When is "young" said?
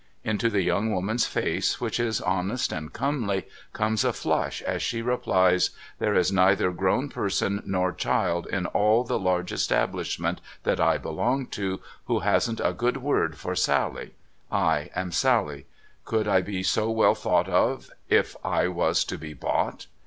0.63-0.91